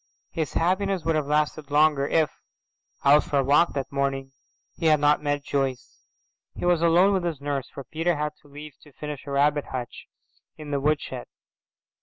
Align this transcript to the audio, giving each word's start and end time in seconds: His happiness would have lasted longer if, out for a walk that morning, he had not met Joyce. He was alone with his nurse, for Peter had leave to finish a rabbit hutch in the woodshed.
His 0.31 0.53
happiness 0.53 1.05
would 1.05 1.15
have 1.15 1.27
lasted 1.27 1.69
longer 1.69 2.07
if, 2.07 2.31
out 3.05 3.23
for 3.23 3.37
a 3.37 3.43
walk 3.43 3.73
that 3.73 3.91
morning, 3.91 4.31
he 4.75 4.87
had 4.87 4.99
not 4.99 5.21
met 5.21 5.43
Joyce. 5.43 6.07
He 6.55 6.65
was 6.65 6.81
alone 6.81 7.13
with 7.13 7.23
his 7.23 7.39
nurse, 7.39 7.69
for 7.69 7.83
Peter 7.83 8.15
had 8.15 8.33
leave 8.43 8.73
to 8.81 8.93
finish 8.93 9.27
a 9.27 9.31
rabbit 9.31 9.65
hutch 9.65 10.07
in 10.57 10.71
the 10.71 10.79
woodshed. 10.81 11.27